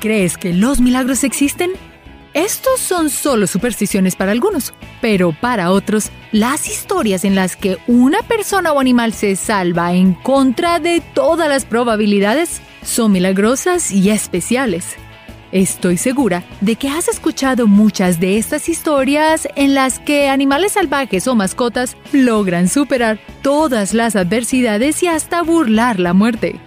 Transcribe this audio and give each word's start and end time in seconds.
¿Crees 0.00 0.38
que 0.38 0.52
los 0.52 0.80
milagros 0.80 1.24
existen? 1.24 1.72
Estos 2.34 2.78
son 2.78 3.10
solo 3.10 3.48
supersticiones 3.48 4.14
para 4.14 4.30
algunos, 4.30 4.72
pero 5.00 5.32
para 5.32 5.72
otros, 5.72 6.10
las 6.30 6.68
historias 6.68 7.24
en 7.24 7.34
las 7.34 7.56
que 7.56 7.78
una 7.88 8.22
persona 8.22 8.72
o 8.72 8.78
animal 8.78 9.12
se 9.12 9.34
salva 9.34 9.94
en 9.94 10.14
contra 10.14 10.78
de 10.78 11.02
todas 11.14 11.48
las 11.48 11.64
probabilidades 11.64 12.60
son 12.82 13.12
milagrosas 13.12 13.90
y 13.90 14.10
especiales. 14.10 14.96
Estoy 15.50 15.96
segura 15.96 16.44
de 16.60 16.76
que 16.76 16.90
has 16.90 17.08
escuchado 17.08 17.66
muchas 17.66 18.20
de 18.20 18.36
estas 18.36 18.68
historias 18.68 19.48
en 19.56 19.74
las 19.74 19.98
que 19.98 20.28
animales 20.28 20.72
salvajes 20.72 21.26
o 21.26 21.34
mascotas 21.34 21.96
logran 22.12 22.68
superar 22.68 23.18
todas 23.42 23.94
las 23.94 24.14
adversidades 24.14 25.02
y 25.02 25.08
hasta 25.08 25.42
burlar 25.42 25.98
la 25.98 26.12
muerte. 26.12 26.60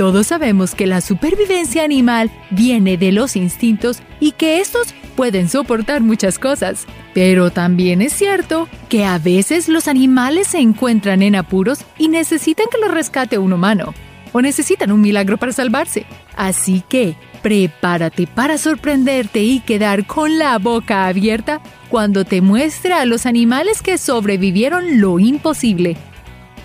Todos 0.00 0.28
sabemos 0.28 0.74
que 0.74 0.86
la 0.86 1.02
supervivencia 1.02 1.84
animal 1.84 2.30
viene 2.48 2.96
de 2.96 3.12
los 3.12 3.36
instintos 3.36 4.00
y 4.18 4.32
que 4.32 4.58
estos 4.58 4.94
pueden 5.14 5.46
soportar 5.50 6.00
muchas 6.00 6.38
cosas. 6.38 6.86
Pero 7.12 7.50
también 7.50 8.00
es 8.00 8.14
cierto 8.14 8.66
que 8.88 9.04
a 9.04 9.18
veces 9.18 9.68
los 9.68 9.88
animales 9.88 10.46
se 10.46 10.58
encuentran 10.58 11.20
en 11.20 11.36
apuros 11.36 11.84
y 11.98 12.08
necesitan 12.08 12.64
que 12.72 12.78
los 12.78 12.90
rescate 12.90 13.36
un 13.36 13.52
humano 13.52 13.92
o 14.32 14.40
necesitan 14.40 14.90
un 14.90 15.02
milagro 15.02 15.36
para 15.36 15.52
salvarse. 15.52 16.06
Así 16.34 16.82
que 16.88 17.14
prepárate 17.42 18.26
para 18.26 18.56
sorprenderte 18.56 19.42
y 19.42 19.60
quedar 19.60 20.06
con 20.06 20.38
la 20.38 20.56
boca 20.58 21.08
abierta 21.08 21.60
cuando 21.90 22.24
te 22.24 22.40
muestre 22.40 22.94
a 22.94 23.04
los 23.04 23.26
animales 23.26 23.82
que 23.82 23.98
sobrevivieron 23.98 24.98
lo 24.98 25.18
imposible. 25.18 25.98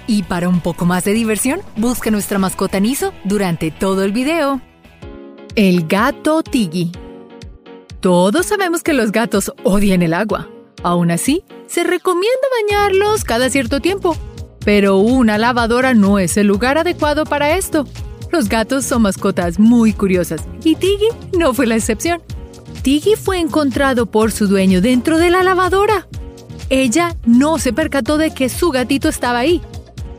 Y 0.07 0.23
para 0.23 0.49
un 0.49 0.61
poco 0.61 0.85
más 0.85 1.03
de 1.03 1.13
diversión, 1.13 1.61
busca 1.77 2.11
nuestra 2.11 2.39
mascota 2.39 2.79
Niso 2.79 3.13
durante 3.23 3.71
todo 3.71 4.03
el 4.03 4.11
video. 4.11 4.61
El 5.55 5.87
gato 5.87 6.43
Tiggy. 6.43 6.91
Todos 7.99 8.45
sabemos 8.45 8.83
que 8.83 8.93
los 8.93 9.11
gatos 9.11 9.51
odian 9.63 10.01
el 10.01 10.13
agua. 10.13 10.49
Aún 10.83 11.09
así, 11.09 11.43
se 11.67 11.83
recomienda 11.83 12.47
bañarlos 12.61 13.23
cada 13.23 13.49
cierto 13.49 13.79
tiempo 13.79 14.15
pero 14.65 14.97
una 14.97 15.37
lavadora 15.37 15.93
no 15.93 16.17
es 16.17 16.35
el 16.37 16.47
lugar 16.47 16.79
adecuado 16.79 17.23
para 17.25 17.55
esto. 17.55 17.87
Los 18.31 18.49
gatos 18.49 18.83
son 18.83 19.03
mascotas 19.03 19.59
muy 19.59 19.93
curiosas 19.93 20.41
y 20.63 20.75
Tiggy 20.75 21.07
no 21.37 21.53
fue 21.53 21.67
la 21.67 21.75
excepción. 21.75 22.21
Tiggy 22.81 23.15
fue 23.15 23.39
encontrado 23.39 24.07
por 24.07 24.31
su 24.31 24.47
dueño 24.47 24.81
dentro 24.81 25.19
de 25.19 25.29
la 25.29 25.43
lavadora. 25.43 26.07
Ella 26.69 27.15
no 27.25 27.59
se 27.59 27.73
percató 27.73 28.17
de 28.17 28.33
que 28.33 28.49
su 28.49 28.71
gatito 28.71 29.07
estaba 29.07 29.39
ahí. 29.39 29.61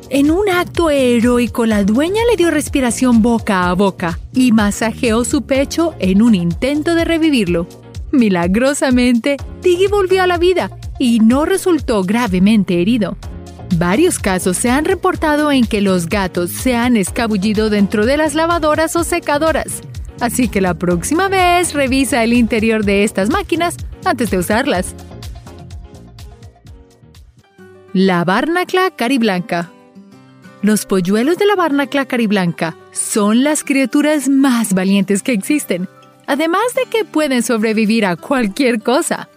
En 0.08 0.30
un 0.30 0.48
acto 0.48 0.88
heroico, 0.88 1.66
la 1.66 1.82
dueña 1.82 2.20
le 2.30 2.36
dio 2.36 2.52
respiración 2.52 3.22
boca 3.22 3.68
a 3.68 3.74
boca 3.74 4.20
y 4.32 4.52
masajeó 4.52 5.24
su 5.24 5.42
pecho 5.42 5.94
en 5.98 6.22
un 6.22 6.36
intento 6.36 6.94
de 6.94 7.04
revivirlo. 7.04 7.66
Milagrosamente, 8.12 9.36
Tiggy 9.62 9.88
volvió 9.88 10.22
a 10.22 10.28
la 10.28 10.38
vida 10.38 10.70
y 11.00 11.18
no 11.18 11.44
resultó 11.44 12.04
gravemente 12.04 12.80
herido. 12.80 13.16
Varios 13.78 14.20
casos 14.20 14.56
se 14.56 14.70
han 14.70 14.84
reportado 14.84 15.50
en 15.50 15.66
que 15.66 15.80
los 15.80 16.08
gatos 16.08 16.52
se 16.52 16.76
han 16.76 16.96
escabullido 16.96 17.68
dentro 17.68 18.06
de 18.06 18.16
las 18.16 18.34
lavadoras 18.34 18.94
o 18.94 19.02
secadoras. 19.02 19.82
Así 20.20 20.48
que 20.48 20.60
la 20.60 20.74
próxima 20.74 21.28
vez 21.28 21.74
revisa 21.74 22.22
el 22.22 22.32
interior 22.32 22.84
de 22.84 23.02
estas 23.02 23.28
máquinas 23.28 23.76
antes 24.04 24.30
de 24.30 24.38
usarlas. 24.38 24.94
La 27.92 28.24
barnacla 28.24 28.92
cariblanca. 28.92 29.72
Los 30.66 30.84
polluelos 30.84 31.38
de 31.38 31.46
la 31.46 31.54
barnacla 31.54 32.06
cariblanca 32.06 32.76
son 32.90 33.44
las 33.44 33.62
criaturas 33.62 34.28
más 34.28 34.74
valientes 34.74 35.22
que 35.22 35.30
existen, 35.30 35.88
además 36.26 36.64
de 36.74 36.90
que 36.90 37.04
pueden 37.04 37.44
sobrevivir 37.44 38.04
a 38.04 38.16
cualquier 38.16 38.82
cosa. 38.82 39.28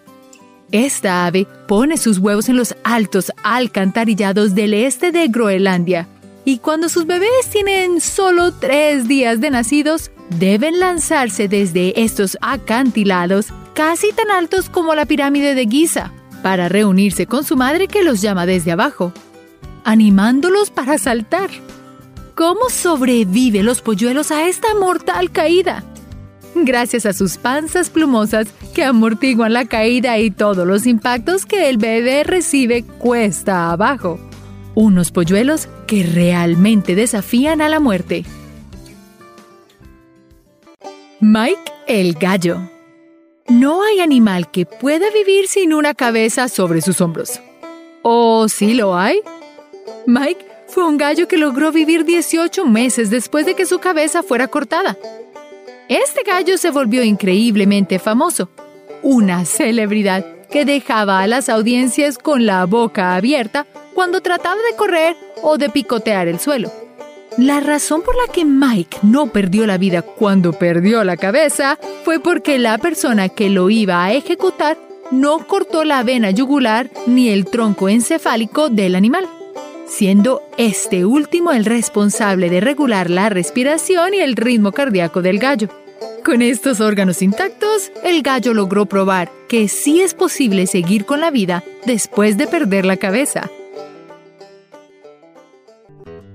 Esta 0.72 1.28
ave 1.28 1.46
pone 1.68 1.98
sus 1.98 2.18
huevos 2.18 2.50
en 2.50 2.58
los 2.58 2.76
altos 2.84 3.32
alcantarillados 3.44 4.56
del 4.56 4.74
este 4.74 5.12
de 5.12 5.28
Groenlandia 5.28 6.08
y 6.46 6.58
cuando 6.58 6.90
sus 6.90 7.06
bebés 7.06 7.46
tienen 7.52 8.02
solo 8.02 8.52
tres 8.52 9.08
días 9.08 9.40
de 9.40 9.52
nacidos, 9.52 10.10
deben 10.32 10.80
lanzarse 10.80 11.48
desde 11.48 12.02
estos 12.02 12.40
acantilados 12.42 13.50
casi 13.76 14.14
tan 14.14 14.32
altos 14.32 14.68
como 14.68 14.96
la 14.96 15.06
pirámide 15.06 15.54
de 15.54 15.68
Giza 15.68 16.12
para 16.42 16.70
reunirse 16.70 17.28
con 17.28 17.44
su 17.44 17.56
madre 17.56 17.88
que 17.88 18.02
los 18.02 18.20
llama 18.20 18.48
desde 18.48 18.72
abajo, 18.72 19.14
animándolos 19.90 20.70
para 20.70 21.00
saltar. 21.00 21.50
¿Cómo 22.36 22.70
sobreviven 22.70 23.66
los 23.66 23.82
polluelos 23.82 24.30
a 24.30 24.48
esta 24.48 24.76
mortal 24.76 25.32
caída? 25.32 25.84
gracias 26.56 27.06
a 27.06 27.14
sus 27.14 27.38
panzas 27.38 27.90
plumosas 27.90 28.48
que 28.74 28.84
amortiguan 28.84 29.54
la 29.54 29.66
caída 29.66 30.18
y 30.18 30.30
todos 30.30 30.68
los 30.68 30.86
impactos 30.86 31.46
que 31.46 31.70
el 31.70 31.78
bebé 31.78 32.24
recibe 32.24 32.84
cuesta 32.84 33.72
abajo. 33.72 34.20
Unos 34.76 35.12
polluelos 35.12 35.68
que 35.88 36.04
realmente 36.04 36.96
desafían 36.96 37.62
a 37.62 37.70
la 37.70 37.80
muerte. 37.80 38.26
Mike 41.22 41.72
el 41.88 42.14
gallo. 42.14 42.60
No 43.48 43.84
hay 43.84 44.02
animal 44.02 44.52
que 44.52 44.66
pueda 44.66 45.10
vivir 45.12 45.48
sin 45.48 45.74
una 45.74 45.94
cabeza 45.94 46.50
sobre 46.50 46.82
sus 46.82 47.02
hombros. 47.02 47.40
¿O 48.04 48.48
sí 48.50 48.74
lo 48.74 48.96
hay? 48.96 49.22
Mike 50.06 50.46
fue 50.68 50.86
un 50.86 50.98
gallo 50.98 51.28
que 51.28 51.38
logró 51.38 51.72
vivir 51.72 52.06
18 52.06 52.66
meses 52.66 53.10
después 53.10 53.46
de 53.46 53.56
que 53.56 53.66
su 53.66 53.80
cabeza 53.80 54.24
fuera 54.24 54.48
cortada. 54.48 54.98
Este 55.88 56.22
gallo 56.24 56.58
se 56.58 56.70
volvió 56.70 57.04
increíblemente 57.04 57.98
famoso, 57.98 58.50
una 59.02 59.46
celebridad 59.46 60.26
que 60.52 60.66
dejaba 60.66 61.22
a 61.22 61.28
las 61.28 61.50
audiencias 61.50 62.18
con 62.18 62.46
la 62.46 62.66
boca 62.66 63.16
abierta 63.16 63.66
cuando 63.94 64.22
trataba 64.22 64.62
de 64.70 64.76
correr 64.76 65.16
o 65.42 65.58
de 65.58 65.70
picotear 65.70 66.28
el 66.28 66.40
suelo. 66.40 66.72
La 67.38 67.60
razón 67.60 68.02
por 68.02 68.16
la 68.16 68.32
que 68.32 68.46
Mike 68.46 69.00
no 69.04 69.28
perdió 69.28 69.66
la 69.66 69.78
vida 69.78 70.02
cuando 70.02 70.54
perdió 70.54 71.04
la 71.04 71.18
cabeza 71.18 71.80
fue 72.04 72.20
porque 72.20 72.60
la 72.60 72.78
persona 72.78 73.30
que 73.30 73.50
lo 73.50 73.70
iba 73.70 74.04
a 74.04 74.14
ejecutar 74.14 74.78
no 75.12 75.48
cortó 75.48 75.84
la 75.84 76.04
vena 76.04 76.32
yugular 76.32 76.90
ni 77.08 77.30
el 77.30 77.46
tronco 77.46 77.90
encefálico 77.90 78.70
del 78.70 78.96
animal 78.96 79.28
siendo 79.90 80.44
este 80.58 81.04
último 81.04 81.52
el 81.52 81.66
responsable 81.66 82.50
de 82.50 82.62
regular 82.62 83.10
la 83.10 83.30
respiración 83.30 84.14
y 84.14 84.20
el 84.20 84.36
ritmo 84.36 84.72
cardíaco 84.72 85.22
del 85.22 85.40
gallo. 85.40 85.70
Con 86.24 86.42
estos 86.42 86.80
órganos 86.80 87.22
intactos, 87.22 87.92
el 88.04 88.22
gallo 88.22 88.54
logró 88.54 88.86
probar 88.86 89.32
que 89.48 89.68
sí 89.68 90.02
es 90.02 90.14
posible 90.14 90.68
seguir 90.68 91.06
con 91.06 91.20
la 91.20 91.32
vida 91.32 91.64
después 91.86 92.38
de 92.38 92.48
perder 92.48 92.86
la 92.86 92.98
cabeza. 92.98 93.50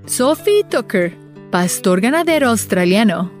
Sophie 0.05 0.63
Tucker, 0.69 1.17
pastor 1.49 2.01
ganadero 2.01 2.49
australiano. 2.49 3.31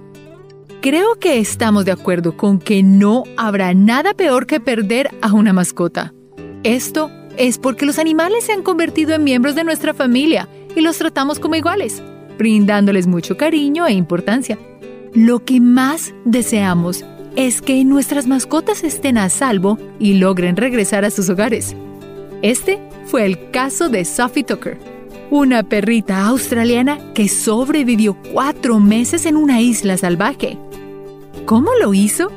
Creo 0.81 1.15
que 1.15 1.39
estamos 1.39 1.85
de 1.85 1.91
acuerdo 1.91 2.37
con 2.37 2.59
que 2.59 2.83
no 2.83 3.23
habrá 3.37 3.73
nada 3.73 4.13
peor 4.13 4.45
que 4.45 4.59
perder 4.59 5.09
a 5.21 5.33
una 5.33 5.51
mascota. 5.51 6.13
Esto 6.63 7.11
es 7.37 7.57
porque 7.57 7.85
los 7.85 7.99
animales 7.99 8.45
se 8.45 8.53
han 8.53 8.63
convertido 8.63 9.13
en 9.13 9.23
miembros 9.23 9.55
de 9.55 9.63
nuestra 9.63 9.93
familia 9.93 10.47
y 10.75 10.81
los 10.81 10.97
tratamos 10.97 11.39
como 11.39 11.55
iguales, 11.55 12.01
brindándoles 12.37 13.07
mucho 13.07 13.37
cariño 13.37 13.85
e 13.87 13.93
importancia. 13.93 14.57
Lo 15.13 15.43
que 15.43 15.61
más 15.61 16.13
deseamos 16.25 17.05
es 17.35 17.61
que 17.61 17.83
nuestras 17.83 18.27
mascotas 18.27 18.83
estén 18.83 19.17
a 19.17 19.29
salvo 19.29 19.77
y 19.99 20.15
logren 20.15 20.55
regresar 20.55 21.05
a 21.05 21.09
sus 21.09 21.29
hogares. 21.29 21.75
Este 22.41 22.79
fue 23.05 23.25
el 23.25 23.51
caso 23.51 23.89
de 23.89 24.05
Sophie 24.05 24.43
Tucker, 24.43 24.77
una 25.31 25.63
perrita 25.63 26.25
australiana 26.25 27.13
que 27.13 27.27
sobrevivió 27.27 28.17
cuatro 28.33 28.79
meses 28.79 29.25
en 29.25 29.37
una 29.37 29.61
isla 29.61 29.97
salvaje. 29.97 30.57
¿Cómo 31.45 31.71
lo 31.81 31.93
hizo? 31.93 32.31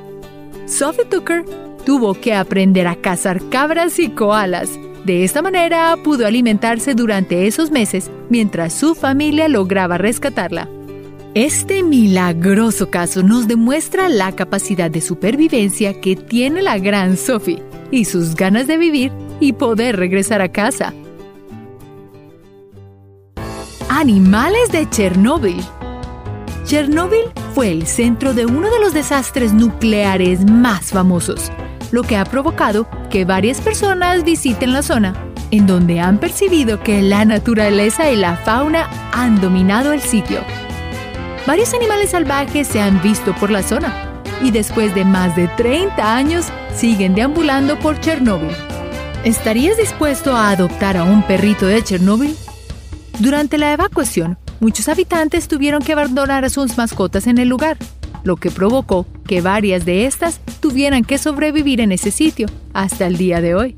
Sophie 0.66 1.04
Tucker 1.04 1.44
tuvo 1.84 2.14
que 2.14 2.34
aprender 2.34 2.86
a 2.86 2.96
cazar 2.96 3.40
cabras 3.48 3.98
y 3.98 4.10
koalas 4.10 4.78
de 5.04 5.24
esta 5.24 5.42
manera 5.42 5.96
pudo 6.02 6.26
alimentarse 6.26 6.94
durante 6.94 7.46
esos 7.46 7.70
meses 7.70 8.10
mientras 8.28 8.72
su 8.72 8.94
familia 8.94 9.48
lograba 9.48 9.98
rescatarla. 9.98 10.68
Este 11.34 11.82
milagroso 11.82 12.90
caso 12.90 13.22
nos 13.22 13.46
demuestra 13.46 14.08
la 14.08 14.32
capacidad 14.32 14.90
de 14.90 15.00
supervivencia 15.00 16.00
que 16.00 16.16
tiene 16.16 16.62
la 16.62 16.78
gran 16.78 17.16
Sophie 17.16 17.62
y 17.90 18.06
sus 18.06 18.34
ganas 18.34 18.66
de 18.66 18.76
vivir 18.76 19.12
y 19.40 19.52
poder 19.52 19.96
regresar 19.96 20.40
a 20.40 20.50
casa. 20.50 20.92
Animales 23.88 24.72
de 24.72 24.88
Chernóbil. 24.90 25.60
Chernóbil 26.64 27.24
fue 27.54 27.70
el 27.70 27.86
centro 27.86 28.34
de 28.34 28.44
uno 28.46 28.70
de 28.70 28.80
los 28.80 28.92
desastres 28.92 29.54
nucleares 29.54 30.44
más 30.44 30.90
famosos 30.90 31.50
lo 31.90 32.02
que 32.02 32.16
ha 32.16 32.24
provocado 32.24 32.88
que 33.10 33.24
varias 33.24 33.60
personas 33.60 34.24
visiten 34.24 34.72
la 34.72 34.82
zona, 34.82 35.14
en 35.50 35.66
donde 35.66 36.00
han 36.00 36.18
percibido 36.18 36.82
que 36.82 37.02
la 37.02 37.24
naturaleza 37.24 38.10
y 38.10 38.16
la 38.16 38.36
fauna 38.36 38.88
han 39.12 39.40
dominado 39.40 39.92
el 39.92 40.00
sitio. 40.00 40.40
Varios 41.46 41.72
animales 41.72 42.10
salvajes 42.10 42.66
se 42.66 42.80
han 42.80 43.00
visto 43.02 43.34
por 43.34 43.50
la 43.50 43.62
zona, 43.62 44.22
y 44.42 44.50
después 44.50 44.94
de 44.94 45.04
más 45.04 45.34
de 45.34 45.48
30 45.48 46.14
años 46.14 46.46
siguen 46.74 47.14
deambulando 47.14 47.78
por 47.78 47.98
Chernóbil. 48.00 48.50
¿Estarías 49.24 49.76
dispuesto 49.76 50.36
a 50.36 50.50
adoptar 50.50 50.96
a 50.96 51.04
un 51.04 51.22
perrito 51.22 51.66
de 51.66 51.82
Chernóbil? 51.82 52.36
Durante 53.18 53.58
la 53.58 53.72
evacuación, 53.72 54.38
muchos 54.60 54.88
habitantes 54.88 55.48
tuvieron 55.48 55.82
que 55.82 55.92
abandonar 55.92 56.44
a 56.44 56.50
sus 56.50 56.76
mascotas 56.76 57.26
en 57.26 57.38
el 57.38 57.48
lugar, 57.48 57.78
lo 58.28 58.36
que 58.36 58.50
provocó 58.52 59.06
que 59.26 59.40
varias 59.40 59.84
de 59.84 60.04
estas 60.04 60.40
tuvieran 60.60 61.02
que 61.02 61.18
sobrevivir 61.18 61.80
en 61.80 61.90
ese 61.90 62.12
sitio 62.12 62.46
hasta 62.74 63.06
el 63.06 63.16
día 63.16 63.40
de 63.40 63.56
hoy. 63.56 63.76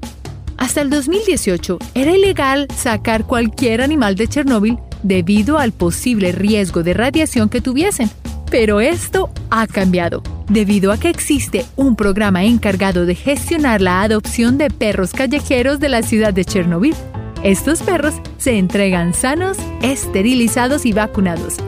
Hasta 0.58 0.82
el 0.82 0.90
2018 0.90 1.78
era 1.94 2.10
ilegal 2.10 2.66
sacar 2.76 3.24
cualquier 3.24 3.80
animal 3.80 4.16
de 4.16 4.28
Chernóbil 4.28 4.76
debido 5.02 5.58
al 5.58 5.72
posible 5.72 6.32
riesgo 6.32 6.82
de 6.82 6.92
radiación 6.92 7.48
que 7.48 7.62
tuviesen. 7.62 8.10
Pero 8.50 8.80
esto 8.80 9.30
ha 9.50 9.68
cambiado, 9.68 10.22
debido 10.48 10.90
a 10.90 10.98
que 10.98 11.08
existe 11.08 11.64
un 11.76 11.94
programa 11.94 12.42
encargado 12.42 13.06
de 13.06 13.14
gestionar 13.14 13.80
la 13.80 14.02
adopción 14.02 14.58
de 14.58 14.68
perros 14.68 15.12
callejeros 15.12 15.78
de 15.78 15.88
la 15.88 16.02
ciudad 16.02 16.34
de 16.34 16.44
Chernobyl. 16.44 16.96
Estos 17.44 17.82
perros 17.82 18.14
se 18.36 18.58
entregan 18.58 19.14
sanos, 19.14 19.56
esterilizados 19.80 20.84
y 20.84 20.92
vacunados, 20.92 21.58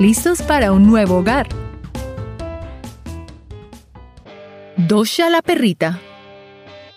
listos 0.00 0.42
para 0.42 0.72
un 0.72 0.84
nuevo 0.88 1.18
hogar. 1.18 1.61
Dosha 4.88 5.30
la 5.30 5.42
perrita. 5.42 6.00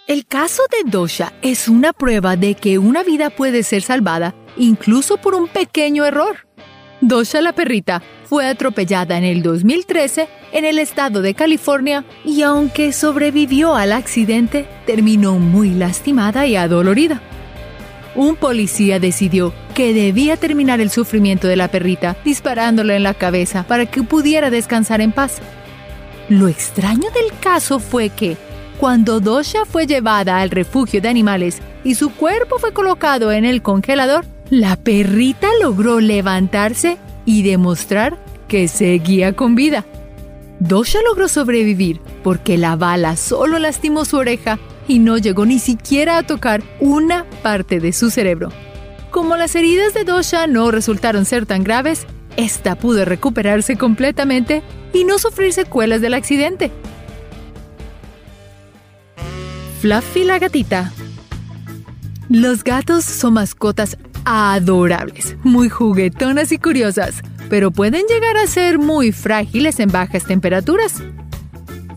El 0.08 0.26
caso 0.26 0.64
de 0.72 0.90
Dosha 0.90 1.34
es 1.44 1.68
una 1.68 1.94
prueba 1.94 2.36
de 2.36 2.56
que 2.56 2.80
una 2.80 3.04
vida 3.04 3.30
puede 3.30 3.62
ser 3.62 3.84
salvada 3.84 4.34
incluso 4.58 5.18
por 5.18 5.36
un 5.36 5.48
pequeño 5.48 6.04
error. 6.04 6.48
Dosha 7.02 7.42
la 7.42 7.54
perrita 7.54 8.02
fue 8.24 8.48
atropellada 8.48 9.20
en 9.20 9.24
el 9.24 9.44
2013 9.44 10.28
en 10.54 10.66
el 10.66 10.80
estado 10.80 11.22
de 11.22 11.36
California 11.36 12.06
y 12.24 12.42
aunque 12.42 12.92
sobrevivió 12.92 13.76
al 13.76 13.92
accidente, 13.92 14.68
terminó 14.88 15.38
muy 15.38 15.70
lastimada 15.70 16.48
y 16.48 16.56
adolorida. 16.56 17.22
Un 18.16 18.36
policía 18.36 19.00
decidió 19.00 19.54
que 19.76 19.94
debía 19.94 20.38
terminar 20.38 20.82
el 20.82 20.90
sufrimiento 20.90 21.48
de 21.48 21.58
la 21.58 21.68
perrita 21.68 22.18
disparándole 22.26 22.96
en 22.96 23.04
la 23.04 23.14
cabeza 23.14 23.64
para 23.68 23.86
que 23.86 24.02
pudiera 24.02 24.50
descansar 24.50 25.02
en 25.02 25.12
paz. 25.12 25.40
Lo 26.30 26.48
extraño 26.48 27.10
del 27.12 27.38
caso 27.40 27.80
fue 27.80 28.10
que, 28.10 28.38
cuando 28.80 29.20
Dosha 29.20 29.66
fue 29.66 29.86
llevada 29.86 30.40
al 30.40 30.50
refugio 30.50 31.00
de 31.00 31.10
animales 31.10 31.62
y 31.84 31.96
su 31.96 32.12
cuerpo 32.12 32.58
fue 32.58 32.74
colocado 32.74 33.32
en 33.32 33.46
el 33.46 33.62
congelador, 33.62 34.26
la 34.50 34.76
perrita 34.76 35.48
logró 35.62 36.00
levantarse 36.00 36.98
y 37.26 37.44
demostrar 37.44 38.18
que 38.48 38.68
seguía 38.68 39.34
con 39.34 39.56
vida. 39.56 39.86
Dosha 40.60 41.00
logró 41.08 41.28
sobrevivir 41.28 42.02
porque 42.24 42.58
la 42.58 42.76
bala 42.76 43.18
solo 43.18 43.60
lastimó 43.60 44.06
su 44.06 44.18
oreja 44.18 44.58
y 44.88 45.00
no 45.00 45.18
llegó 45.18 45.46
ni 45.46 45.60
siquiera 45.60 46.18
a 46.18 46.24
tocar 46.24 46.64
una 46.80 47.26
parte 47.44 47.80
de 47.80 47.94
su 47.94 48.10
cerebro. 48.10 48.50
Como 49.12 49.38
las 49.38 49.56
heridas 49.56 49.94
de 49.94 50.04
Dosha 50.04 50.48
no 50.48 50.72
resultaron 50.72 51.26
ser 51.26 51.46
tan 51.46 51.64
graves, 51.64 52.06
esta 52.36 52.76
pudo 52.76 53.06
recuperarse 53.06 53.78
completamente 53.78 54.62
y 54.96 55.04
no 55.04 55.20
sufrir 55.20 55.54
secuelas 55.54 56.02
del 56.02 56.14
accidente. 56.14 56.72
Fluffy 59.82 60.24
la 60.24 60.40
gatita. 60.40 60.92
Los 62.30 62.64
gatos 62.64 63.04
son 63.04 63.34
mascotas 63.34 63.98
adorables, 64.24 65.36
muy 65.44 65.70
juguetonas 65.70 66.52
y 66.52 66.58
curiosas, 66.58 67.22
pero 67.50 67.70
pueden 67.72 68.06
llegar 68.08 68.38
a 68.38 68.48
ser 68.48 68.80
muy 68.80 69.12
frágiles 69.12 69.80
en 69.80 69.92
bajas 69.92 70.26
temperaturas. 70.26 71.04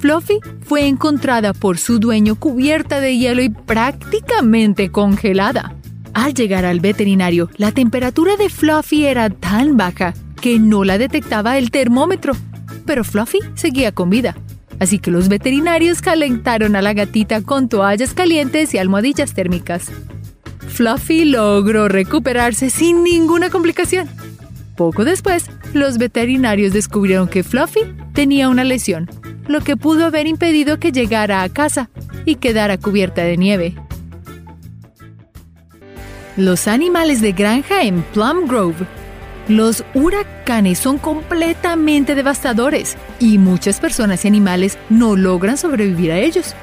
Fluffy 0.00 0.41
fue 0.62 0.87
encontrada 0.87 1.53
por 1.55 1.79
su 1.79 1.99
dueño 1.99 2.35
cubierta 2.35 3.00
de 3.00 3.17
hielo 3.17 3.43
y 3.43 3.49
prácticamente 3.49 4.91
congelada. 4.91 5.75
Al 6.15 6.35
llegar 6.35 6.65
al 6.65 6.81
veterinario, 6.81 7.49
la 7.56 7.73
temperatura 7.73 8.37
de 8.37 8.49
Fluffy 8.49 9.06
era 9.06 9.31
tan 9.31 9.77
baja 9.77 10.15
que 10.41 10.59
no 10.59 10.85
la 10.85 10.99
detectaba 10.99 11.59
el 11.59 11.71
termómetro, 11.71 12.35
pero 12.88 13.05
Fluffy 13.05 13.40
seguía 13.55 13.93
con 13.93 14.08
vida. 14.08 14.35
Así 14.81 14.99
que 14.99 15.11
los 15.11 15.29
veterinarios 15.29 16.00
calentaron 16.00 16.75
a 16.75 16.81
la 16.81 16.94
gatita 16.94 17.43
con 17.43 17.69
toallas 17.69 18.14
calientes 18.14 18.73
y 18.73 18.79
almohadillas 18.79 19.35
térmicas. 19.35 19.93
Fluffy 20.69 21.26
logró 21.26 21.88
recuperarse 21.88 22.70
sin 22.70 23.05
ninguna 23.05 23.50
complicación. 23.50 24.08
Poco 24.75 25.05
después, 25.05 25.50
los 25.75 25.99
veterinarios 25.99 26.73
descubrieron 26.73 27.29
que 27.29 27.44
Fluffy 27.44 27.81
tenía 28.14 28.49
una 28.49 28.64
lesión, 28.64 29.11
lo 29.49 29.61
que 29.61 29.76
pudo 29.76 30.06
haber 30.06 30.26
impedido 30.26 30.79
que 30.79 30.90
llegara 30.90 31.43
a 31.43 31.49
casa 31.50 31.90
y 32.25 32.37
quedara 32.37 32.79
cubierta 32.79 33.23
de 33.23 33.37
nieve. 33.37 33.75
Los 36.38 36.67
animales 36.69 37.20
de 37.20 37.32
granja 37.32 37.82
en 37.82 38.00
Plum 38.14 38.49
Grove. 38.49 38.87
Los 39.49 39.83
huracanes 39.95 40.79
son 40.79 40.99
completamente 40.99 42.15
devastadores 42.15 42.99
y 43.19 43.39
muchas 43.39 43.81
personas 43.81 44.23
y 44.25 44.29
animales 44.29 44.77
no 44.91 45.17
logran 45.17 45.56
sobrevivir 45.56 46.12
a 46.12 46.19
ellos. 46.19 46.55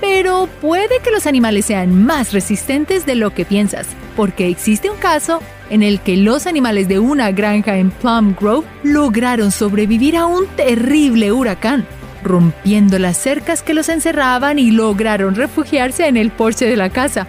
Pero 0.00 0.48
puede 0.60 0.98
que 1.04 1.12
los 1.12 1.28
animales 1.28 1.66
sean 1.66 2.04
más 2.04 2.32
resistentes 2.32 3.06
de 3.06 3.14
lo 3.14 3.32
que 3.32 3.44
piensas, 3.44 3.86
porque 4.16 4.48
existe 4.48 4.90
un 4.90 4.96
caso 4.96 5.40
en 5.70 5.84
el 5.84 6.00
que 6.00 6.16
los 6.16 6.48
animales 6.48 6.88
de 6.88 6.98
una 6.98 7.30
granja 7.30 7.76
en 7.76 7.92
Plum 7.92 8.34
Grove 8.38 8.66
lograron 8.82 9.52
sobrevivir 9.52 10.16
a 10.16 10.26
un 10.26 10.48
terrible 10.56 11.30
huracán, 11.30 11.86
rompiendo 12.24 12.98
las 12.98 13.18
cercas 13.18 13.62
que 13.62 13.72
los 13.72 13.88
encerraban 13.88 14.58
y 14.58 14.72
lograron 14.72 15.36
refugiarse 15.36 16.08
en 16.08 16.16
el 16.16 16.32
porche 16.32 16.66
de 16.66 16.76
la 16.76 16.90
casa. 16.90 17.28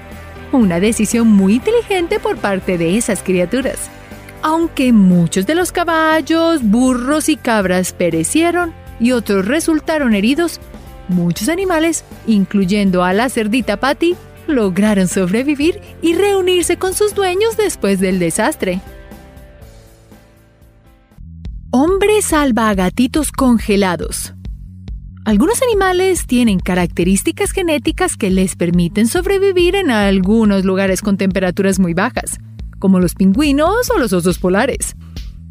Una 0.51 0.79
decisión 0.79 1.27
muy 1.27 1.55
inteligente 1.55 2.19
por 2.19 2.37
parte 2.37 2.79
de 2.79 2.97
esas 2.97 3.21
criaturas. 3.21 3.91
Aunque 4.43 4.93
muchos 4.93 5.47
de 5.47 5.55
los 5.55 5.71
caballos, 5.71 6.61
burros 6.61 7.29
y 7.29 7.37
cabras 7.37 7.93
perecieron 7.93 8.73
y 8.99 9.13
otros 9.13 9.47
resultaron 9.47 10.13
heridos, 10.13 10.59
Muchos 11.09 11.49
animales, 11.49 12.05
incluyendo 12.27 13.03
a 13.03 13.13
la 13.13 13.29
cerdita 13.29 13.77
Patty, 13.77 14.15
lograron 14.47 15.07
sobrevivir 15.07 15.79
y 16.01 16.13
reunirse 16.15 16.77
con 16.77 16.93
sus 16.93 17.13
dueños 17.13 17.57
después 17.57 17.99
del 17.99 18.19
desastre. 18.19 18.81
Hombre 21.71 22.21
salva 22.21 22.69
a 22.69 22.75
gatitos 22.75 23.31
congelados. 23.31 24.33
Algunos 25.25 25.61
animales 25.61 26.27
tienen 26.27 26.59
características 26.59 27.51
genéticas 27.51 28.15
que 28.15 28.29
les 28.29 28.55
permiten 28.55 29.07
sobrevivir 29.07 29.75
en 29.75 29.89
algunos 29.89 30.65
lugares 30.65 31.01
con 31.01 31.17
temperaturas 31.17 31.79
muy 31.79 31.93
bajas, 31.93 32.39
como 32.83 32.99
los 32.99 33.15
pingüinos 33.15 33.89
o 33.95 33.97
los 33.97 34.11
osos 34.11 34.39
polares. 34.39 34.97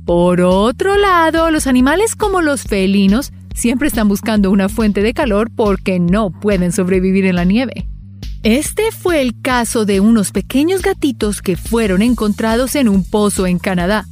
Por 0.04 0.42
otro 0.42 0.98
lado, 0.98 1.50
los 1.50 1.66
animales 1.66 2.14
como 2.14 2.42
los 2.42 2.64
felinos 2.64 3.32
siempre 3.54 3.88
están 3.88 4.06
buscando 4.06 4.50
una 4.50 4.68
fuente 4.68 5.00
de 5.00 5.14
calor 5.14 5.50
porque 5.50 5.98
no 5.98 6.30
pueden 6.30 6.72
sobrevivir 6.72 7.24
en 7.24 7.36
la 7.36 7.44
nieve. 7.44 7.88
Este 8.42 8.92
fue 8.92 9.22
el 9.22 9.40
caso 9.40 9.86
de 9.86 10.00
unos 10.00 10.30
pequeños 10.30 10.82
gatitos 10.82 11.40
que 11.40 11.56
fueron 11.56 12.02
encontrados 12.02 12.74
en 12.74 12.86
un 12.86 13.02
pozo 13.02 13.46
en 13.46 13.58
Canadá, 13.58 14.06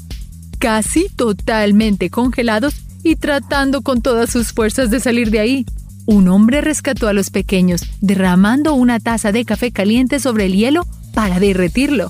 casi 0.58 1.10
totalmente 1.10 2.08
congelados 2.08 2.74
y 3.02 3.16
tratando 3.16 3.82
con 3.82 4.00
todas 4.00 4.30
sus 4.30 4.54
fuerzas 4.54 4.90
de 4.90 4.98
salir 4.98 5.30
de 5.30 5.40
ahí. 5.40 5.66
Un 6.06 6.28
hombre 6.28 6.62
rescató 6.62 7.06
a 7.06 7.12
los 7.12 7.28
pequeños, 7.28 7.82
derramando 8.00 8.72
una 8.72 8.98
taza 8.98 9.30
de 9.30 9.44
café 9.44 9.72
caliente 9.72 10.20
sobre 10.20 10.46
el 10.46 10.54
hielo 10.54 10.86
para 11.12 11.38
derretirlo. 11.38 12.08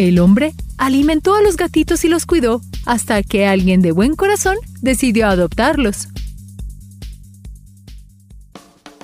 El 0.00 0.18
hombre 0.18 0.54
alimentó 0.78 1.34
a 1.34 1.42
los 1.42 1.58
gatitos 1.58 2.06
y 2.06 2.08
los 2.08 2.24
cuidó 2.24 2.62
hasta 2.86 3.22
que 3.22 3.46
alguien 3.46 3.82
de 3.82 3.92
buen 3.92 4.16
corazón 4.16 4.56
decidió 4.80 5.26
adoptarlos. 5.28 6.08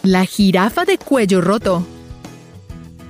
La 0.02 0.24
jirafa 0.24 0.86
de 0.86 0.96
cuello 0.96 1.42
roto. 1.42 1.86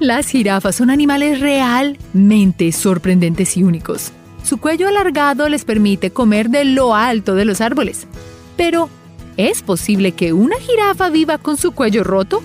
Las 0.01 0.27
jirafas 0.27 0.75
son 0.75 0.91
animales 0.91 1.39
realmente 1.39 2.73
sorprendentes 2.73 3.57
y 3.57 3.63
únicos. 3.63 4.11
Su 4.43 4.59
cuello 4.59 4.89
alargado 4.89 5.49
les 5.49 5.65
permite 5.65 6.11
comer 6.11 6.51
de 6.51 6.65
lo 6.65 6.93
alto 6.93 7.37
de 7.37 7.45
los 7.45 7.61
árboles. 7.61 8.09
Pero, 8.57 8.91
¿es 9.37 9.63
posible 9.63 10.11
que 10.11 10.33
una 10.33 10.57
jirafa 10.57 11.09
viva 11.09 11.39
con 11.39 11.57
su 11.57 11.71
cuello 11.71 12.03
roto? 12.03 12.43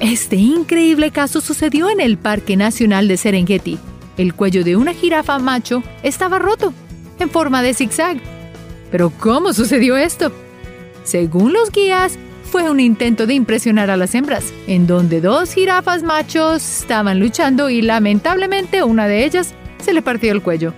Este 0.00 0.36
increíble 0.36 1.10
caso 1.10 1.42
sucedió 1.42 1.90
en 1.90 2.00
el 2.00 2.16
Parque 2.16 2.56
Nacional 2.56 3.06
de 3.06 3.18
Serengeti. 3.18 3.78
El 4.18 4.34
cuello 4.34 4.64
de 4.64 4.76
una 4.76 4.92
jirafa 4.92 5.38
macho 5.38 5.82
estaba 6.02 6.38
roto, 6.38 6.74
en 7.18 7.30
forma 7.30 7.62
de 7.62 7.72
zigzag. 7.72 8.18
¿Pero 8.90 9.10
cómo 9.18 9.52
sucedió 9.52 9.96
esto? 9.96 10.30
Según 11.04 11.54
los 11.54 11.70
guías, 11.70 12.18
fue 12.50 12.70
un 12.70 12.80
intento 12.80 13.26
de 13.26 13.34
impresionar 13.34 13.90
a 13.90 13.96
las 13.96 14.14
hembras, 14.14 14.52
en 14.66 14.86
donde 14.86 15.20
dos 15.20 15.54
jirafas 15.54 16.02
machos 16.02 16.80
estaban 16.80 17.20
luchando 17.20 17.70
y 17.70 17.80
lamentablemente 17.80 18.82
una 18.82 19.08
de 19.08 19.24
ellas 19.24 19.54
se 19.82 19.94
le 19.94 20.02
partió 20.02 20.32
el 20.32 20.42
cuello. 20.42 20.74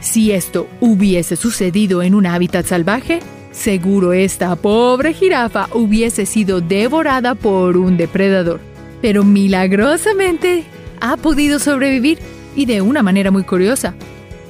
Si 0.00 0.32
esto 0.32 0.68
hubiese 0.80 1.36
sucedido 1.36 2.02
en 2.02 2.14
un 2.14 2.26
hábitat 2.26 2.64
salvaje, 2.64 3.20
Seguro 3.56 4.12
esta 4.12 4.54
pobre 4.54 5.14
jirafa 5.14 5.68
hubiese 5.72 6.26
sido 6.26 6.60
devorada 6.60 7.34
por 7.34 7.78
un 7.78 7.96
depredador. 7.96 8.60
Pero 9.00 9.24
milagrosamente 9.24 10.64
ha 11.00 11.16
podido 11.16 11.58
sobrevivir 11.58 12.18
y 12.56 12.66
de 12.66 12.80
una 12.80 13.02
manera 13.02 13.30
muy 13.30 13.44
curiosa. 13.44 13.94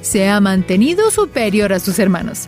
Se 0.01 0.27
ha 0.29 0.39
mantenido 0.39 1.11
superior 1.11 1.73
a 1.73 1.79
sus 1.79 1.99
hermanos. 1.99 2.47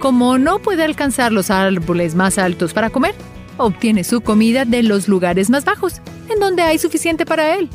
Como 0.00 0.36
no 0.38 0.58
puede 0.58 0.84
alcanzar 0.84 1.32
los 1.32 1.50
árboles 1.50 2.14
más 2.14 2.38
altos 2.38 2.74
para 2.74 2.90
comer, 2.90 3.14
obtiene 3.56 4.04
su 4.04 4.20
comida 4.20 4.64
de 4.64 4.82
los 4.82 5.08
lugares 5.08 5.48
más 5.48 5.64
bajos, 5.64 6.00
en 6.28 6.40
donde 6.40 6.62
hay 6.62 6.78
suficiente 6.78 7.24
para 7.24 7.56
él. 7.56 7.68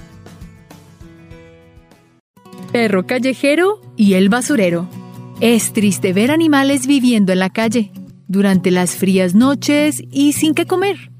Perro 2.71 3.05
callejero 3.05 3.81
y 3.95 4.13
el 4.13 4.29
basurero. 4.29 4.87
Es 5.39 5.73
triste 5.73 6.13
ver 6.13 6.31
animales 6.31 6.87
viviendo 6.87 7.31
en 7.33 7.39
la 7.39 7.49
calle, 7.49 7.91
durante 8.27 8.71
las 8.71 8.95
frías 8.95 9.35
noches 9.35 10.01
y 10.11 10.33
sin 10.33 10.53
qué 10.53 10.65
comer. 10.65 11.11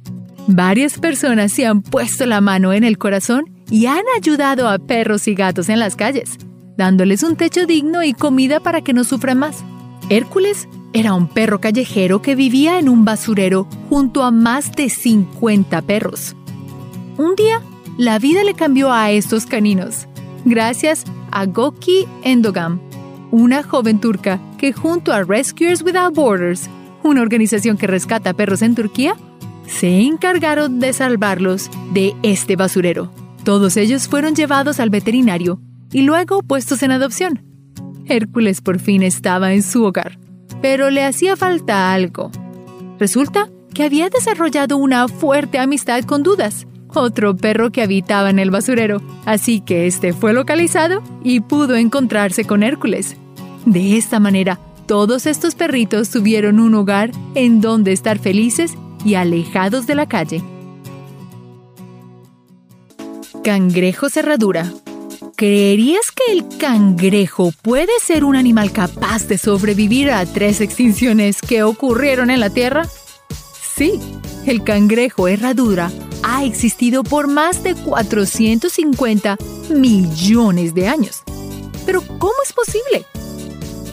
Varias 0.48 0.98
personas 1.00 1.52
se 1.52 1.66
han 1.66 1.82
puesto 1.82 2.26
la 2.26 2.42
mano 2.42 2.74
en 2.74 2.84
el 2.84 2.98
corazón 2.98 3.53
y 3.74 3.88
han 3.88 4.04
ayudado 4.16 4.70
a 4.70 4.78
perros 4.78 5.28
y 5.28 5.34
gatos 5.34 5.68
en 5.68 5.80
las 5.80 5.96
calles, 5.96 6.38
dándoles 6.78 7.24
un 7.24 7.36
techo 7.36 7.66
digno 7.66 8.04
y 8.04 8.14
comida 8.14 8.60
para 8.60 8.82
que 8.82 8.94
no 8.94 9.04
sufran 9.04 9.40
más. 9.40 9.64
Hércules 10.12 10.68
era 10.94 11.16
un 11.16 11.28
perro 11.28 11.60
callejero 11.60 12.22
que 12.22 12.36
vivía 12.36 12.78
en 12.78 12.88
un 12.88 13.04
basurero 13.04 13.68
junto 13.90 14.22
a 14.22 14.30
más 14.30 14.74
de 14.74 14.92
50 14.92 15.82
perros. 15.82 16.36
Un 17.18 17.34
día, 17.36 17.64
la 17.98 18.20
vida 18.20 18.44
le 18.44 18.54
cambió 18.54 18.94
a 18.94 19.10
estos 19.10 19.48
caninos, 19.48 20.08
gracias 20.46 21.04
a 21.32 21.48
Goki 21.48 22.06
Endogam, 22.22 22.80
una 23.32 23.64
joven 23.64 24.00
turca 24.00 24.40
que 24.60 24.72
junto 24.72 25.12
a 25.12 25.24
Rescuers 25.24 25.82
Without 25.82 26.14
Borders 26.14 26.70
una 27.02 27.24
organización 27.24 27.76
que 27.76 27.88
rescata 27.88 28.36
perros 28.36 28.62
en 28.62 28.76
Turquía, 28.76 29.16
se 29.66 30.02
encargaron 30.02 30.80
de 30.80 30.94
salvarlos 30.94 31.72
de 31.92 32.14
este 32.22 32.56
basurero. 32.56 33.23
Todos 33.44 33.76
ellos 33.76 34.08
fueron 34.08 34.36
llevados 34.36 34.80
al 34.80 34.90
veterinario 34.90 35.60
y 35.92 36.04
luego 36.04 36.42
puestos 36.44 36.82
en 36.82 36.92
adopción. 36.92 37.44
Hércules 38.06 38.62
por 38.62 38.80
fin 38.80 39.04
estaba 39.04 39.54
en 39.54 39.64
su 39.64 39.84
hogar, 39.84 40.18
pero 40.62 40.90
le 40.90 41.04
hacía 41.04 41.36
falta 41.36 41.94
algo. 41.94 42.32
Resulta 43.00 43.50
que 43.74 43.84
había 43.84 44.10
desarrollado 44.10 44.78
una 44.78 45.08
fuerte 45.08 45.60
amistad 45.60 46.04
con 46.04 46.24
Dudas, 46.24 46.68
otro 46.94 47.36
perro 47.36 47.72
que 47.72 47.82
habitaba 47.82 48.30
en 48.30 48.40
el 48.40 48.52
basurero, 48.52 49.02
así 49.26 49.60
que 49.60 49.88
este 49.88 50.14
fue 50.14 50.34
localizado 50.34 51.02
y 51.24 51.42
pudo 51.42 51.76
encontrarse 51.76 52.46
con 52.46 52.64
Hércules. 52.64 53.18
De 53.66 53.98
esta 53.98 54.20
manera, 54.20 54.60
todos 54.86 55.26
estos 55.26 55.56
perritos 55.56 56.10
tuvieron 56.10 56.60
un 56.60 56.76
hogar 56.76 57.12
en 57.36 57.62
donde 57.62 57.92
estar 57.94 58.20
felices 58.20 58.76
y 59.06 59.16
alejados 59.16 59.88
de 59.88 59.96
la 59.96 60.06
calle. 60.08 60.44
Cangrejo 63.44 64.10
cerradura. 64.10 64.72
¿Creerías 65.36 66.12
que 66.12 66.32
el 66.32 66.48
cangrejo 66.58 67.52
puede 67.62 67.92
ser 68.02 68.24
un 68.24 68.38
animal 68.38 68.72
capaz 68.72 69.28
de 69.28 69.38
sobrevivir 69.38 70.12
a 70.12 70.26
tres 70.26 70.62
extinciones 70.62 71.42
que 71.42 71.62
ocurrieron 71.62 72.30
en 72.30 72.40
la 72.40 72.50
Tierra? 72.50 72.88
Sí, 73.76 74.00
el 74.46 74.64
cangrejo 74.64 75.28
herradura 75.28 75.92
ha 76.24 76.46
existido 76.46 77.04
por 77.04 77.28
más 77.28 77.64
de 77.64 77.76
450 77.76 79.36
millones 79.76 80.74
de 80.74 80.88
años. 80.88 81.24
Pero 81.86 82.02
¿cómo 82.20 82.36
es 82.46 82.54
posible? 82.54 83.06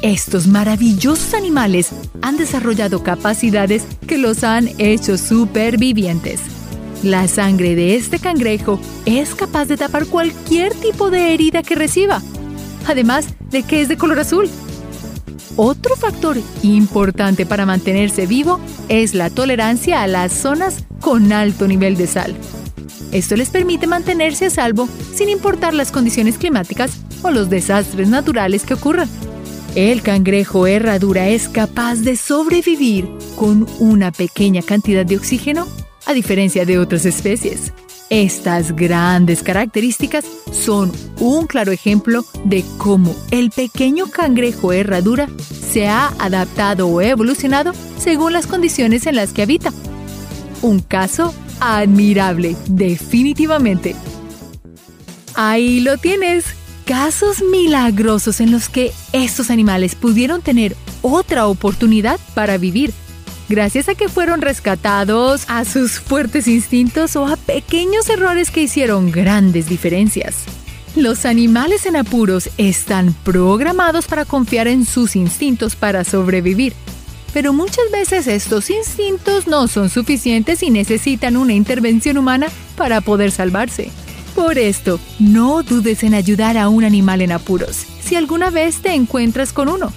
Estos 0.00 0.47
maravillosos 0.47 1.35
animales 1.35 1.90
han 2.23 2.37
desarrollado 2.37 3.02
capacidades 3.02 3.83
que 4.07 4.16
los 4.16 4.45
han 4.45 4.69
hecho 4.78 5.19
supervivientes. 5.19 6.59
La 7.02 7.28
sangre 7.28 7.75
de 7.75 7.97
este 7.97 8.19
cangrejo 8.19 8.78
es 9.07 9.35
capaz 9.35 9.64
de 9.66 9.78
tapar 9.78 10.07
cualquier 10.07 10.75
tipo 10.75 11.11
de 11.11 11.33
herida 11.33 11.62
que 11.62 11.75
reciba, 11.75 12.21
además 12.87 13.26
de 13.50 13.62
que 13.62 13.80
es 13.80 13.88
de 13.88 13.97
color 13.97 14.21
azul. 14.21 14.50
Otro 15.57 15.97
factor 15.97 16.37
importante 16.62 17.47
para 17.47 17.64
mantenerse 17.64 18.26
vivo 18.26 18.61
es 18.88 19.14
la 19.14 19.30
tolerancia 19.30 20.02
a 20.02 20.07
las 20.07 20.33
zonas 20.33 20.85
con 21.00 21.33
alto 21.33 21.66
nivel 21.66 21.97
de 21.97 22.07
sal. 22.07 22.37
Esto 23.12 23.35
les 23.35 23.49
permite 23.49 23.87
mantenerse 23.87 24.47
a 24.47 24.50
salvo 24.50 24.88
sin 25.14 25.30
importar 25.30 25.75
las 25.75 25.90
condiciones 25.90 26.37
climáticas 26.37 27.00
o 27.23 27.30
los 27.30 27.49
desastres 27.49 28.09
naturales 28.09 28.64
que 28.64 28.75
ocurran. 28.75 29.09
El 29.75 30.02
cangrejo 30.02 30.66
herradura 30.66 31.28
es 31.28 31.49
capaz 31.49 31.97
de 31.97 32.16
sobrevivir 32.16 33.09
con 33.37 33.66
una 33.78 34.12
pequeña 34.12 34.62
cantidad 34.62 35.07
de 35.07 35.16
oxígeno, 35.16 35.66
a 36.10 36.14
diferencia 36.14 36.66
de 36.66 36.78
otras 36.78 37.06
especies. 37.06 37.72
Estas 38.10 38.74
grandes 38.74 39.44
características 39.44 40.24
son 40.50 40.90
un 41.20 41.46
claro 41.46 41.70
ejemplo 41.70 42.24
de 42.44 42.64
cómo 42.78 43.14
el 43.30 43.52
pequeño 43.52 44.08
cangrejo 44.08 44.72
herradura 44.72 45.28
se 45.70 45.86
ha 45.86 46.08
adaptado 46.18 46.88
o 46.88 47.00
evolucionado 47.00 47.72
según 47.96 48.32
las 48.32 48.48
condiciones 48.48 49.06
en 49.06 49.14
las 49.14 49.32
que 49.32 49.42
habita. 49.42 49.72
Un 50.62 50.80
caso 50.80 51.32
admirable, 51.60 52.56
definitivamente. 52.66 53.94
Ahí 55.36 55.78
lo 55.78 55.96
tienes 55.96 56.44
casos 56.86 57.40
milagrosos 57.40 58.40
en 58.40 58.50
los 58.50 58.68
que 58.68 58.90
estos 59.12 59.48
animales 59.48 59.94
pudieron 59.94 60.42
tener 60.42 60.74
otra 61.02 61.46
oportunidad 61.46 62.18
para 62.34 62.58
vivir, 62.58 62.92
gracias 63.50 63.88
a 63.88 63.95
que 63.97 64.09
fueron 64.09 64.40
rescatados 64.40 65.45
a 65.49 65.64
sus 65.64 65.99
fuertes 65.99 66.47
instintos 66.47 67.16
o 67.16 67.26
a 67.26 67.37
pequeños 67.37 68.09
errores 68.09 68.50
que 68.50 68.62
hicieron 68.62 69.11
grandes 69.11 69.69
diferencias. 69.69 70.45
Los 70.95 71.26
animales 71.26 71.85
en 71.85 71.97
apuros 71.97 72.49
están 72.59 73.12
programados 73.25 74.07
para 74.07 74.25
confiar 74.25 74.69
en 74.69 74.87
sus 74.87 75.16
instintos 75.16 75.75
para 75.75 76.04
sobrevivir, 76.04 76.75
pero 77.35 77.52
muchas 77.52 77.90
veces 77.92 78.28
estos 78.28 78.71
instintos 78.71 79.49
no 79.49 79.66
son 79.66 79.90
suficientes 79.90 80.62
y 80.62 80.71
necesitan 80.71 81.37
una 81.37 81.52
intervención 81.52 82.19
humana 82.19 82.47
para 82.76 83.00
poder 83.00 83.33
salvarse. 83.33 83.90
Por 84.37 84.59
esto, 84.59 85.00
no 85.19 85.64
dudes 85.64 86.04
en 86.04 86.14
ayudar 86.14 86.57
a 86.57 86.69
un 86.69 86.85
animal 86.85 87.21
en 87.21 87.33
apuros, 87.33 87.85
si 88.00 88.14
alguna 88.14 88.50
vez 88.50 88.76
te 88.76 88.95
encuentras 88.95 89.52
con 89.52 89.69
uno. 89.69 89.92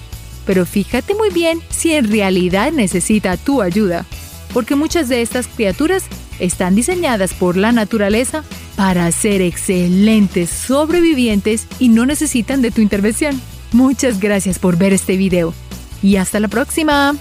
Pero 0.46 0.66
fíjate 0.66 1.14
muy 1.14 1.30
bien 1.30 1.60
si 1.70 1.92
en 1.92 2.10
realidad 2.10 2.72
necesita 2.72 3.36
tu 3.36 3.62
ayuda, 3.62 4.04
porque 4.52 4.76
muchas 4.76 5.08
de 5.08 5.22
estas 5.22 5.46
criaturas 5.46 6.04
están 6.38 6.74
diseñadas 6.74 7.32
por 7.34 7.56
la 7.56 7.72
naturaleza 7.72 8.44
para 8.76 9.10
ser 9.12 9.40
excelentes 9.40 10.50
sobrevivientes 10.50 11.66
y 11.78 11.88
no 11.88 12.06
necesitan 12.06 12.62
de 12.62 12.70
tu 12.70 12.80
intervención. 12.80 13.40
Muchas 13.72 14.20
gracias 14.20 14.58
por 14.58 14.76
ver 14.76 14.92
este 14.92 15.16
video 15.16 15.54
y 16.02 16.16
hasta 16.16 16.40
la 16.40 16.48
próxima. 16.48 17.14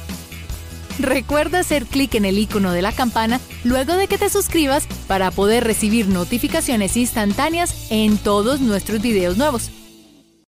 Recuerda 1.00 1.60
hacer 1.60 1.86
clic 1.86 2.14
en 2.16 2.26
el 2.26 2.38
icono 2.38 2.72
de 2.72 2.84
la 2.84 2.92
campana 2.92 3.40
luego 3.64 3.96
de 3.96 4.08
que 4.08 4.20
te 4.20 4.30
suscribas 4.30 4.86
para 5.08 5.32
poder 5.32 5.64
recibir 5.64 6.08
notificaciones 6.08 6.96
instantáneas 6.98 7.88
en 7.90 8.18
todos 8.18 8.62
nuestros 8.62 9.02
videos 9.02 9.38
nuevos. 9.38 9.72